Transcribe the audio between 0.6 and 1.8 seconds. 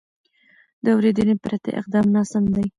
د اورېدنې پرته